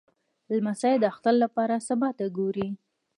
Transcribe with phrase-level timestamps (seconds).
[0.55, 2.67] لمسی د اختر لپاره سبا ته ګوري.